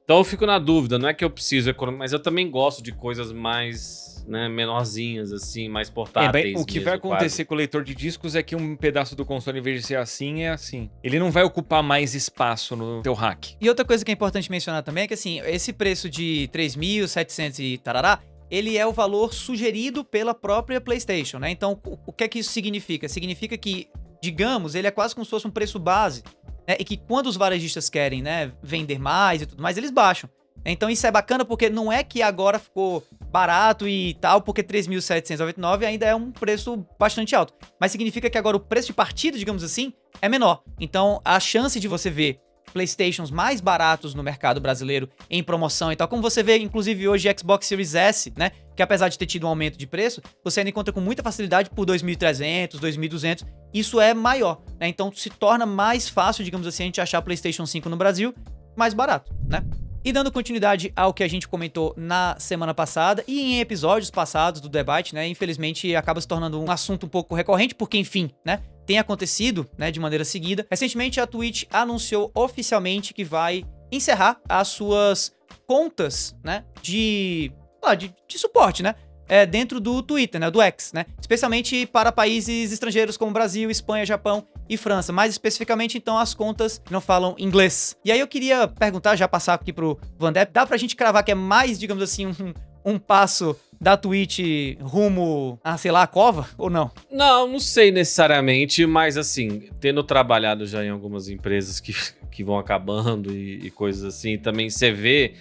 [0.08, 2.94] Então eu fico na dúvida, não é que eu preciso, mas eu também gosto de
[2.94, 6.30] coisas mais né, menorzinhas, assim, mais portáteis.
[6.30, 7.46] É, bem, o que mesmo, vai acontecer quase.
[7.46, 9.98] com o leitor de discos é que um pedaço do console, em vez de ser
[9.98, 10.90] assim, é assim.
[11.04, 13.58] Ele não vai ocupar mais espaço no teu rack.
[13.60, 17.60] E outra coisa que é importante mencionar também é que, assim, esse preço de 3.700
[17.60, 21.52] e tarará, ele é o valor sugerido pela própria PlayStation, né?
[21.52, 23.10] Então, o que é que isso significa?
[23.10, 23.90] Significa que,
[24.24, 26.24] digamos, ele é quase como se fosse um preço base
[26.68, 30.30] né, e que quando os varejistas querem né, vender mais e tudo mais, eles baixam.
[30.66, 35.86] Então isso é bacana porque não é que agora ficou barato e tal, porque 3.799
[35.86, 37.54] ainda é um preço bastante alto.
[37.80, 40.64] Mas significa que agora o preço de partida, digamos assim, é menor.
[40.80, 42.42] Então a chance de você ver
[42.78, 47.28] PlayStations mais baratos no mercado brasileiro em promoção e tal, como você vê inclusive hoje
[47.36, 50.70] Xbox Series S, né, que apesar de ter tido um aumento de preço, você ainda
[50.70, 54.88] encontra com muita facilidade por 2.300, 2.200, isso é maior, né?
[54.88, 58.34] Então se torna mais fácil, digamos assim, a gente achar PlayStation 5 no Brasil
[58.76, 59.64] mais barato, né?
[60.04, 64.62] E dando continuidade ao que a gente comentou na semana passada e em episódios passados
[64.62, 65.28] do debate, né?
[65.28, 68.62] Infelizmente acaba se tornando um assunto um pouco recorrente, porque enfim, né?
[68.86, 70.66] Tem acontecido, né, de maneira seguida.
[70.72, 75.34] Recentemente a Twitch anunciou oficialmente que vai encerrar as suas
[75.68, 77.52] contas, né, de,
[77.84, 78.96] ah, de, de suporte, né?
[79.28, 81.06] É, dentro do Twitter, né, do X, né?
[81.20, 85.12] Especialmente para países estrangeiros como Brasil, Espanha, Japão e França.
[85.12, 87.96] Mais especificamente, então, as contas que não falam inglês.
[88.04, 91.32] E aí eu queria perguntar, já passar aqui pro Vandep, dá pra gente cravar que
[91.32, 92.54] é mais, digamos assim, um,
[92.86, 94.40] um passo da Twitch
[94.82, 96.92] rumo a, sei lá, a cova ou não?
[97.12, 101.94] Não, não sei necessariamente, mas assim, tendo trabalhado já em algumas empresas que,
[102.32, 105.34] que vão acabando e, e coisas assim, também você vê,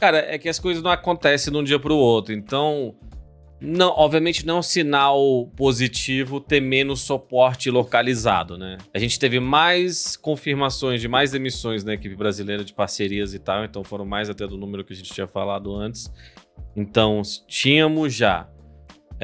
[0.00, 2.32] cara, é que as coisas não acontecem de um dia pro outro.
[2.32, 2.94] Então,
[3.62, 8.76] não, obviamente não é um sinal positivo ter menos suporte localizado, né?
[8.92, 13.64] A gente teve mais confirmações de mais demissões na equipe brasileira de parcerias e tal,
[13.64, 16.12] então foram mais até do número que a gente tinha falado antes.
[16.74, 18.48] Então, tínhamos já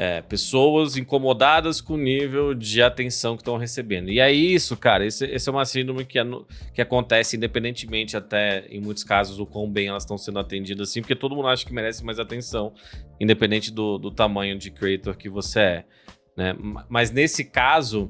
[0.01, 4.09] é, pessoas incomodadas com o nível de atenção que estão recebendo.
[4.09, 5.05] E é isso, cara.
[5.05, 6.23] Esse, esse é uma síndrome que, é
[6.73, 11.01] que acontece independentemente, até em muitos casos, o quão bem elas estão sendo atendidas, assim,
[11.01, 12.73] porque todo mundo acha que merece mais atenção,
[13.19, 15.85] independente do, do tamanho de creator que você é.
[16.37, 16.55] Né?
[16.87, 18.09] Mas nesse caso,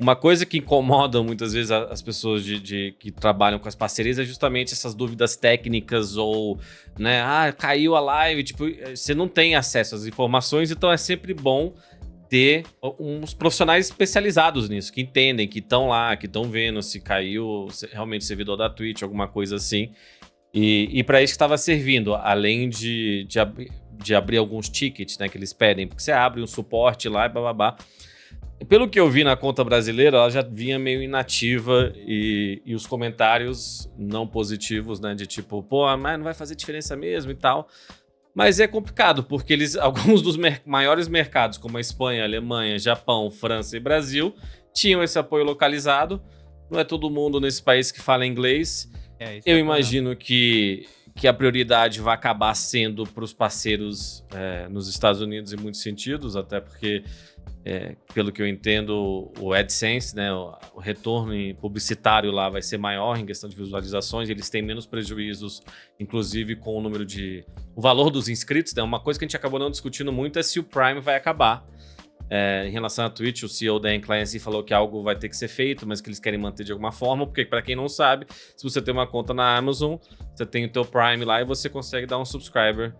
[0.00, 4.18] uma coisa que incomoda muitas vezes as pessoas de, de, que trabalham com as parcerias
[4.18, 6.58] é justamente essas dúvidas técnicas ou,
[6.98, 10.96] né, ah, caiu a live, tipo, eh, você não tem acesso às informações, então é
[10.96, 11.74] sempre bom
[12.30, 12.64] ter
[12.98, 17.86] uns profissionais especializados nisso, que entendem, que estão lá, que estão vendo se caiu se
[17.88, 19.90] realmente servidor da Twitch, alguma coisa assim.
[20.54, 23.70] E, e para isso estava servindo, além de, de, ab
[24.02, 27.28] de, abrir alguns tickets né, que eles pedem, porque você abre um suporte lá e
[27.28, 27.76] babá
[28.68, 32.86] pelo que eu vi na conta brasileira, ela já vinha meio inativa e, e os
[32.86, 35.14] comentários não positivos, né?
[35.14, 37.68] De tipo, pô, mas não vai fazer diferença mesmo e tal.
[38.34, 43.30] Mas é complicado, porque eles, alguns dos mer maiores mercados, como a Espanha, Alemanha, Japão,
[43.30, 44.34] França e Brasil,
[44.72, 46.22] tinham esse apoio localizado.
[46.70, 48.90] não é todo mundo nesse país que fala inglês.
[49.18, 54.68] É, Eu é imagino que, que a prioridade vai acabar sendo para os parceiros é,
[54.68, 57.02] nos Estados Unidos em muitos sentidos, até porque,
[57.64, 63.18] é, pelo que eu entendo, o AdSense, né, o, retorno publicitário lá vai ser maior
[63.18, 65.62] em questão de visualizações, eles têm menos prejuízos,
[65.98, 67.44] inclusive com o número de.
[67.76, 68.72] o valor dos inscritos.
[68.74, 68.82] Né?
[68.82, 71.66] Uma coisa que a gente acabou não discutindo muito é se o Prime vai acabar.
[72.32, 75.36] É, em relação à Twitch, o CEO da Encliency falou que algo vai ter que
[75.36, 78.24] ser feito, mas que eles querem manter de alguma forma, porque para quem não sabe,
[78.56, 79.96] se você tem uma conta na Amazon,
[80.32, 82.94] você tem o teu Prime lá e você consegue dar um subscriber,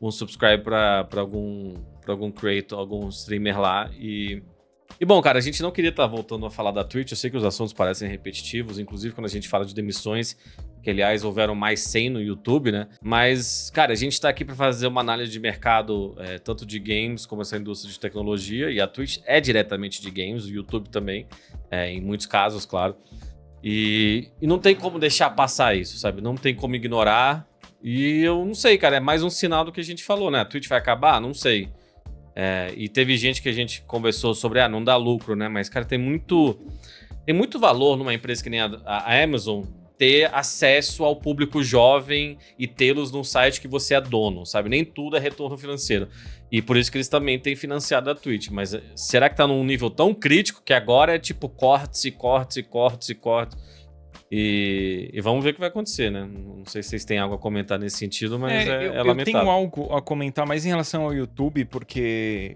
[0.00, 1.74] um subscribe para algum
[2.10, 4.42] para algum creator, algum streamer lá e
[4.98, 7.12] e bom, cara, a gente não queria estar tá voltando a falar da Twitch.
[7.12, 10.36] Eu sei que os assuntos parecem repetitivos, inclusive quando a gente fala de demissões,
[10.82, 12.86] que aliás houveram mais 100 no YouTube, né?
[13.00, 16.78] Mas, cara, a gente está aqui para fazer uma análise de mercado, é, tanto de
[16.78, 20.90] games como essa indústria de tecnologia, e a Twitch é diretamente de games, o YouTube
[20.90, 21.26] também,
[21.70, 22.94] é, em muitos casos, claro.
[23.64, 26.20] E, e não tem como deixar passar isso, sabe?
[26.20, 27.48] Não tem como ignorar.
[27.82, 30.40] E eu não sei, cara, é mais um sinal do que a gente falou, né?
[30.40, 31.18] A Twitch vai acabar?
[31.20, 31.70] Não sei.
[32.42, 35.46] É, e teve gente que a gente conversou sobre, ah, não dá lucro, né?
[35.46, 36.58] Mas, cara, tem muito,
[37.26, 39.62] tem muito valor numa empresa que nem a, a Amazon
[39.98, 44.70] ter acesso ao público jovem e tê-los num site que você é dono, sabe?
[44.70, 46.08] Nem tudo é retorno financeiro.
[46.50, 48.48] E por isso que eles também têm financiado a Twitch.
[48.48, 52.10] Mas eh, será que tá num nível tão crítico que agora é tipo cortes e
[52.10, 53.58] cortes e cortes
[54.30, 55.10] e?
[55.12, 56.24] E, vamos ver o que vai acontecer, né?
[56.24, 59.02] Não sei se vocês têm algo a comentar nesse sentido, mas é, é, eu, é
[59.02, 59.18] lamentável.
[59.18, 62.54] Eu tenho algo a comentar mais em relação ao YouTube, porque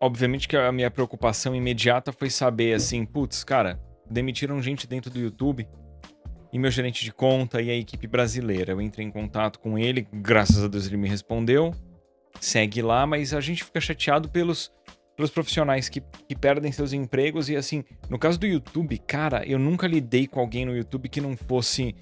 [0.00, 3.78] obviamente que a minha preocupação imediata foi saber assim, putz, cara,
[4.10, 5.66] demitiram gente dentro do YouTube
[6.52, 8.72] e meu gerente de conta e a equipe brasileira.
[8.72, 11.74] Eu entrei em contato com ele, graças a Deus ele me respondeu.
[12.40, 14.72] Segue lá, mas a gente fica chateado pelos
[15.16, 17.48] pelos profissionais que, que perdem seus empregos.
[17.48, 21.20] E assim, no caso do YouTube, cara, eu nunca lidei com alguém no YouTube que
[21.20, 21.94] não fosse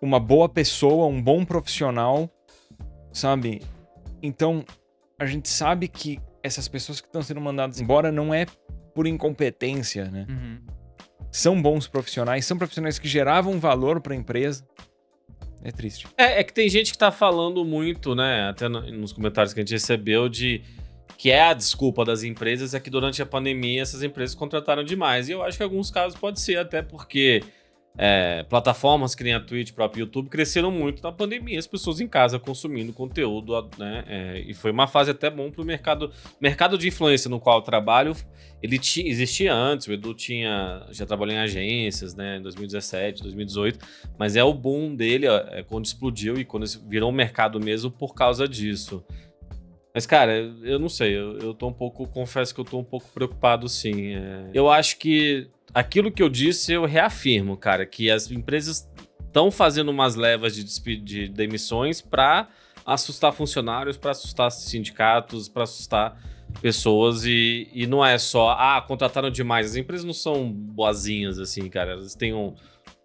[0.00, 2.28] uma boa pessoa, um bom profissional,
[3.12, 3.62] sabe?
[4.22, 4.64] Então,
[5.18, 8.46] a gente sabe que essas pessoas que estão sendo mandadas embora não é
[8.94, 10.26] por incompetência, né?
[10.28, 10.60] Uhum.
[11.30, 14.66] São bons profissionais, são profissionais que geravam valor para a empresa.
[15.64, 16.08] É triste.
[16.18, 18.48] É, é, que tem gente que tá falando muito, né?
[18.48, 20.62] Até nos comentários que a gente recebeu, de
[21.16, 25.28] que é a desculpa das empresas, é que durante a pandemia essas empresas contrataram demais.
[25.28, 27.42] E eu acho que em alguns casos pode ser, até porque
[27.96, 32.08] é, plataformas que nem a Twitch, próprio YouTube, cresceram muito na pandemia, as pessoas em
[32.08, 34.04] casa consumindo conteúdo, né?
[34.06, 37.58] É, e foi uma fase até bom para o mercado, mercado de influência no qual
[37.58, 38.16] eu trabalho.
[38.62, 43.78] Ele existia antes, o Edu tinha, já trabalhou em agências, né, em 2017, 2018,
[44.16, 48.14] mas é o boom dele é, quando explodiu e quando virou um mercado mesmo por
[48.14, 49.04] causa disso.
[49.94, 52.84] Mas, cara, eu não sei, eu, eu tô um pouco, confesso que eu tô um
[52.84, 54.14] pouco preocupado sim.
[54.14, 54.50] É...
[54.54, 58.88] Eu acho que aquilo que eu disse, eu reafirmo, cara, que as empresas
[59.26, 62.48] estão fazendo umas levas de, de demissões para
[62.84, 66.16] assustar funcionários, para assustar sindicatos, para assustar
[66.60, 69.70] pessoas e, e não é só, ah, contrataram demais.
[69.70, 72.54] As empresas não são boazinhas assim, cara, elas têm um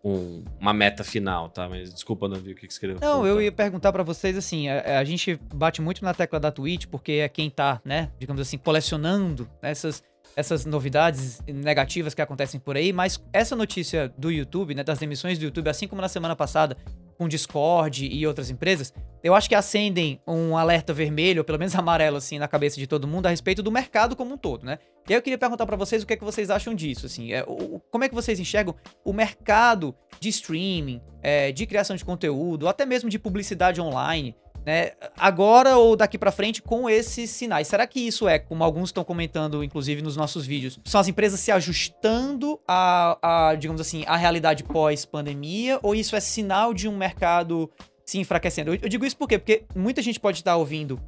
[0.04, 1.68] um, uma meta final, tá?
[1.68, 4.38] Mas desculpa, não vi o que, que você queria Não, eu ia perguntar para vocês
[4.38, 8.12] assim: a, a, gente bate muito na tecla da Twitch, porque é quem tá, né,
[8.20, 10.04] digamos assim, colecionando essas,
[10.36, 15.38] essas novidades negativas que acontecem por aí, mas essa notícia do YouTube, né, das demissões
[15.38, 16.78] do YouTube, assim como na semana passada
[17.18, 21.74] com Discord e outras empresas, eu acho que acendem um alerta vermelho, ou pelo menos
[21.76, 24.80] amarelo, assim, na cabeça de todo mundo a respeito do mercado como um todo, né?
[25.10, 27.32] E aí eu queria perguntar para vocês o que é que vocês acham disso, assim,
[27.32, 32.06] é, o, como é que vocês enxergam o mercado de streaming, é, de criação de
[32.06, 34.36] conteúdo, até mesmo de publicidade online,
[34.68, 34.92] né?
[35.18, 37.70] Agora ou daqui para frente com esses sinais.
[37.70, 41.40] Será que isso é, como alguns estão comentando, inclusive nos nossos vídeos, são as empresas
[41.40, 45.80] se ajustando a, a digamos assim, a realidade pós-pandemia?
[45.82, 47.72] Ou isso é sinal de um mercado
[48.06, 48.74] se enfraquecendo?
[48.74, 49.40] Eu, eu digo isso por quê?
[49.40, 51.00] Porque muita gente pode estar ouvindo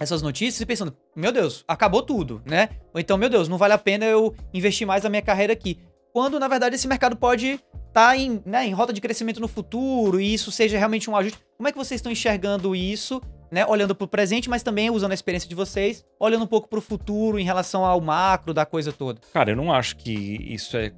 [0.00, 2.70] essas notícias e pensando, meu Deus, acabou tudo, né?
[2.94, 5.78] Ou então, meu Deus, não vale a pena eu investir mais na minha carreira aqui.
[6.10, 7.60] Quando, na verdade, esse mercado pode
[7.92, 11.38] tá em, né, em rota de crescimento no futuro e isso seja realmente um ajuste.
[11.56, 15.12] Como é que vocês estão enxergando isso, né, olhando para o presente, mas também usando
[15.12, 18.66] a experiência de vocês, olhando um pouco para o futuro em relação ao macro da
[18.66, 19.20] coisa toda?
[19.32, 20.92] Cara, eu não acho que isso é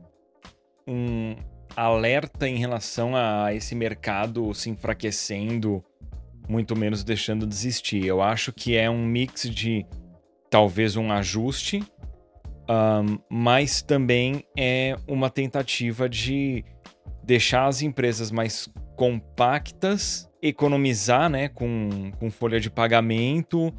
[0.87, 1.37] um
[1.77, 5.85] alerta em relação a esse mercado se enfraquecendo,
[6.49, 8.07] muito menos deixando de existir.
[8.07, 9.85] Eu acho que é um mix de
[10.49, 11.85] talvez um ajuste,
[12.69, 16.65] um, mas também é uma tentativa de
[17.23, 23.73] deixar as empresas mais compactas, economizar né, com, com folha de pagamento,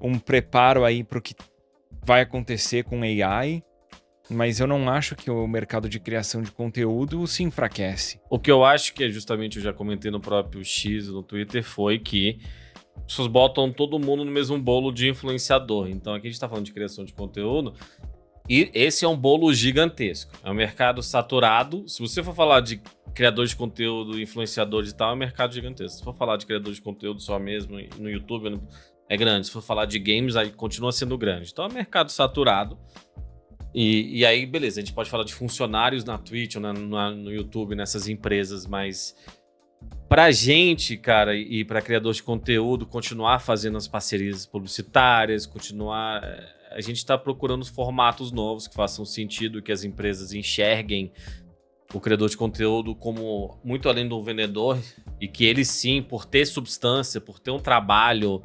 [0.00, 1.34] um preparo aí para o que
[2.04, 3.62] vai acontecer com AI.
[4.30, 8.20] mas eu não acho que o mercado de criação de conteúdo se enfraquece.
[8.30, 11.62] O que eu acho que é justamente, eu já comentei no próprio X, no Twitter,
[11.62, 12.38] foi que
[12.96, 15.88] as pessoas botam todo mundo no mesmo bolo de influenciador.
[15.88, 17.74] Então aqui a gente tá falando de criação de conteúdo,
[18.48, 20.32] e esse é um bolo gigantesco.
[20.44, 21.88] É um mercado saturado.
[21.88, 22.80] Se você for falar de
[23.16, 25.98] criadores de conteúdo, influenciadores e tal, é um mercado gigantesco.
[25.98, 28.60] Se for falar de criadores de conteúdo só mesmo no YouTube,
[29.08, 29.46] é grande.
[29.46, 31.48] Se for falar de games, aí continua sendo grande.
[31.50, 32.78] Então é um mercado saturado.
[33.74, 37.10] E, e aí, beleza, a gente pode falar de funcionários na Twitch ou na, na,
[37.10, 39.16] no YouTube, nessas empresas, mas
[40.08, 46.22] pra gente, cara, e pra criador de conteúdo, continuar fazendo as parcerias publicitárias, continuar
[46.70, 51.10] a gente está procurando formatos novos que façam sentido, que as empresas enxerguem
[51.94, 54.78] o criador de conteúdo como muito além do vendedor
[55.20, 58.42] e que ele sim, por ter substância, por ter um trabalho,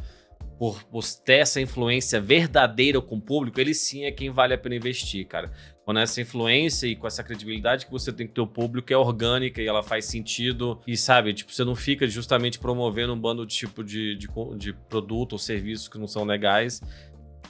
[0.62, 4.58] por, por ter essa influência verdadeira com o público, ele sim é quem vale a
[4.58, 5.52] pena investir, cara.
[5.84, 8.96] Quando essa influência e com essa credibilidade que você tem que ter o público é
[8.96, 13.44] orgânica e ela faz sentido e sabe, tipo, você não fica justamente promovendo um bando
[13.44, 14.28] de tipo de, de,
[14.58, 16.80] de produto ou serviços que não são legais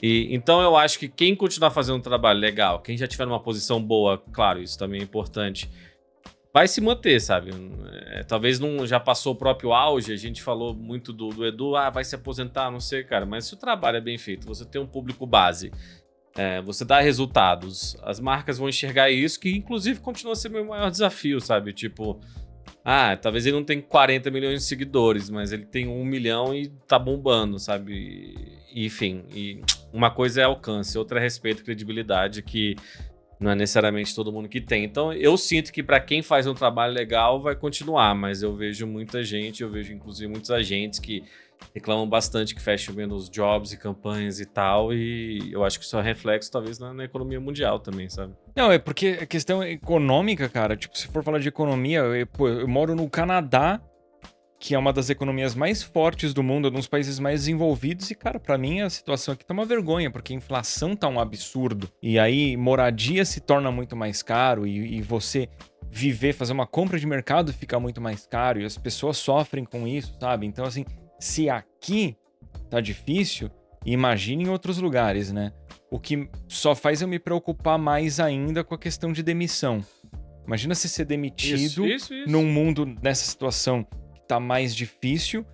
[0.02, 3.40] e, então eu acho que quem continuar fazendo um trabalho legal, quem já tiver numa
[3.40, 5.70] posição boa, claro, isso também é importante,
[6.54, 7.52] vai se manter, sabe?
[8.08, 11.76] É, talvez não já passou o próprio auge, a gente falou muito do, do, Edu,
[11.76, 14.66] ah, vai se aposentar, não sei, cara, mas se o trabalho é bem feito, você
[14.66, 15.72] tem um público base,
[16.36, 20.66] é, você dá resultados, as marcas vão enxergar isso, que inclusive continua sendo o meu
[20.66, 21.74] maior desafio, sabe?
[21.74, 22.20] Tipo,
[22.84, 26.67] ah, talvez ele não tenha 40 milhões de seguidores, mas ele tem um milhão e
[26.88, 28.36] tá bombando, sabe?
[28.74, 29.62] Enfim, e
[29.93, 32.76] uma coisa é alcance, outra é respeito e credibilidade, que
[33.39, 34.84] não é necessariamente todo mundo que tem.
[34.84, 38.86] Então, eu sinto que para quem faz um trabalho legal vai continuar, mas eu vejo
[38.86, 41.24] muita gente, eu vejo inclusive muitos agentes que
[41.74, 45.97] reclamam bastante que fecham menos jobs e campanhas e tal, e eu acho que isso
[45.97, 48.34] é reflexo talvez na, na, economia mundial também, sabe?
[48.56, 52.47] Não, é porque a questão econômica, cara, tipo, se for falar de economia, eu, pô,
[52.47, 53.82] eu moro no Canadá,
[54.62, 58.12] que é uma das economias mais fortes do mundo, é um dos países mais desenvolvidos,
[58.12, 61.19] e, cara, para mim a situação aqui tá uma vergonha, porque a inflação tá um
[61.19, 61.89] absurdo.
[62.02, 65.50] E aí, moradia se torna muito mais caro, e, e você
[65.89, 69.88] viver, fazer uma compra de mercado fica muito mais caro, e as pessoas sofrem com
[69.88, 70.45] isso, sabe?
[70.45, 70.86] Então, assim,
[71.22, 72.18] se aqui
[72.70, 73.50] tá difícil,
[73.86, 75.54] imagine em outros lugares, né?
[75.90, 79.86] O que só faz eu me preocupar mais ainda com a questão de demissão.
[80.46, 82.30] Imagina se ser demitido isso, isso, isso.
[82.30, 85.46] num mundo nessa situação que tá mais difícil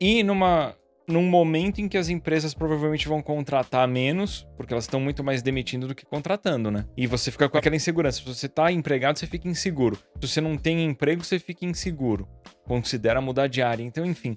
[0.00, 4.98] e numa num momento em que as empresas provavelmente vão contratar menos, porque elas estão
[4.98, 6.86] muito mais demitindo do que contratando, né?
[6.96, 8.18] E você fica com aquela insegurança.
[8.18, 9.96] Se você tá empregado, você fica inseguro.
[10.20, 12.26] Se você não tem emprego, você fica inseguro.
[12.66, 13.82] Considera mudar de área.
[13.82, 14.34] Então, enfim,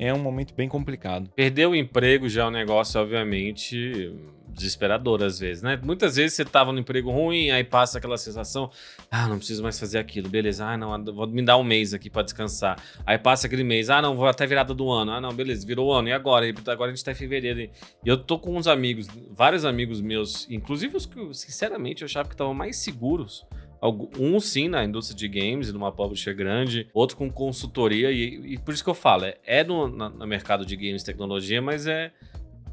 [0.00, 1.30] é um momento bem complicado.
[1.36, 4.10] Perder o emprego já é um negócio, obviamente,
[4.48, 5.78] desesperador às vezes, né?
[5.82, 8.70] Muitas vezes você tava no emprego ruim, aí passa aquela sensação,
[9.10, 12.08] ah, não preciso mais fazer aquilo, beleza, ah, não, vou me dar um mês aqui
[12.08, 12.82] para descansar.
[13.06, 15.88] Aí passa aquele mês, ah, não, vou até virada do ano, ah, não, beleza, virou
[15.88, 16.46] o ano, e agora?
[16.66, 17.60] Agora a gente tá em fevereiro.
[17.60, 17.70] E
[18.04, 22.34] eu tô com uns amigos, vários amigos meus, inclusive os que, sinceramente, eu achava que
[22.34, 23.44] estavam mais seguros
[23.88, 28.74] um sim na indústria de games, numa publisher grande, outro com consultoria, e, e por
[28.74, 32.12] isso que eu falo, é, é no, na, no mercado de games tecnologia, mas é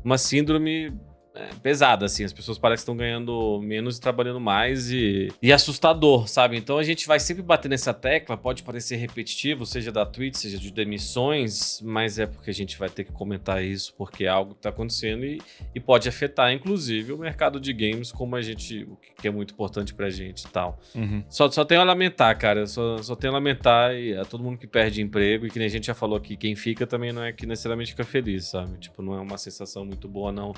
[0.03, 0.91] uma síndrome
[1.37, 2.23] é, pesada, assim.
[2.23, 6.57] As pessoas parecem que estão ganhando menos e trabalhando mais e, e assustador, sabe?
[6.57, 10.57] Então a gente vai sempre bater nessa tecla, pode parecer repetitivo, seja da Twitch, seja
[10.57, 14.53] de demissões, mas é porque a gente vai ter que comentar isso, porque é algo
[14.53, 15.39] que está acontecendo e,
[15.75, 19.53] e pode afetar, inclusive, o mercado de games, como a gente, o que é muito
[19.53, 20.79] importante pra gente e tal.
[20.95, 21.23] Uhum.
[21.29, 24.57] Só, só tenho a lamentar, cara, só, só tenho a lamentar e a todo mundo
[24.57, 27.23] que perde emprego e que nem a gente já falou aqui, quem fica também não
[27.23, 28.79] é que necessariamente fica feliz, sabe?
[28.79, 30.53] Tipo, não é uma sensação muito boa, não.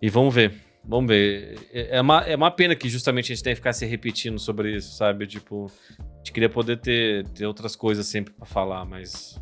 [0.00, 0.54] E vamos ver.
[0.84, 1.58] Vamos ver.
[1.72, 4.38] É, é uma, é uma pena que justamente a gente tenha que ficar se repetindo
[4.38, 5.26] sobre isso, sabe?
[5.26, 9.40] Tipo, a gente queria poder ter, ter outras coisas sempre para falar, mas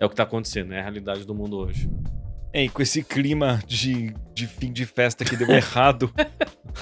[0.00, 1.88] é o que tá acontecendo, é a realidade do mundo hoje.
[2.54, 6.14] É, e com esse clima de, de fim de festa que deu errado,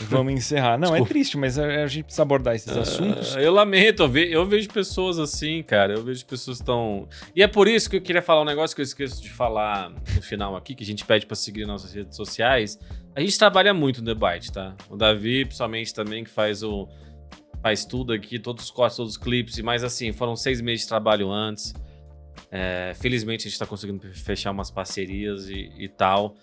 [0.03, 0.77] vamos encerrar.
[0.77, 1.11] Não, é Desculpa.
[1.11, 3.35] é triste, mas a, a, gente precisa abordar esses uh, assuntos.
[3.37, 5.95] Eu lamento, eu, ve, eu, vejo pessoas assim, cara.
[5.95, 7.09] Eu vejo pessoas tão.
[7.35, 9.91] E é por isso que eu queria falar um negócio que eu esqueço de falar
[10.15, 12.79] no final aqui, que a gente pede para seguir nossas redes sociais.
[13.17, 14.75] A gente trabalha muito no debate, tá?
[14.91, 16.87] O Davi, principalmente, também, que faz o.
[17.63, 20.89] Faz tudo aqui, todos os cortes, todos os clipes, mas assim, foram seis meses de
[20.89, 21.73] trabalho antes.
[22.55, 26.37] É, felizmente a gente está conseguindo fechar umas parcerias e, e, tal,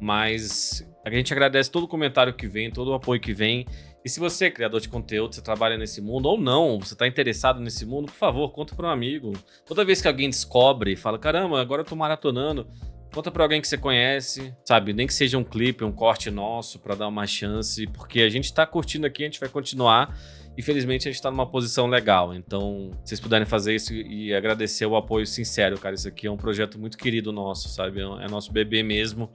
[0.00, 3.66] mas a gente agradece todo o comentário que vem, todo o apoio que vem.
[4.02, 7.06] E se você é criador de conteúdo, você trabalha nesse mundo ou não, você está
[7.06, 9.34] interessado nesse mundo, por favor, conta para um amigo.
[9.66, 12.66] Toda vez que alguém descobre fala, caramba, agora eu tô maratonando,
[13.12, 14.92] Conta pra alguém que você conhece, sabe?
[14.92, 18.54] Nem que seja um clipe, um corte nosso, para dar uma chance, porque a gente
[18.54, 20.16] tá curtindo aqui, a gente vai continuar.
[20.58, 22.34] Infelizmente, a gente tá numa posição legal.
[22.34, 25.94] Então, se vocês puderem fazer isso e agradecer o apoio sincero, cara.
[25.94, 28.00] Isso aqui é um projeto muito querido nosso, sabe?
[28.00, 29.30] É nosso bebê mesmo.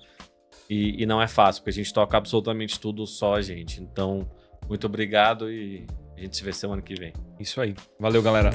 [0.70, 3.82] E, e não é fácil, porque a gente toca absolutamente tudo só a gente.
[3.82, 4.30] Então,
[4.68, 5.86] muito obrigado e
[6.18, 7.14] a gente se vê semana que vem.
[7.40, 7.76] Isso aí.
[8.00, 8.52] Valeu, galera.